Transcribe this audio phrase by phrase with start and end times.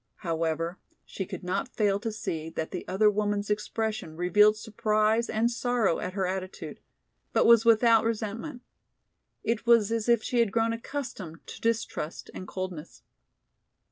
[0.25, 5.51] However, she could not fail to see that the other woman's expression revealed surprise and
[5.51, 6.79] sorrow at her attitude,
[7.33, 8.63] but was without resentment.
[9.43, 13.03] It was as if she had grown accustomed to distrust and coldness.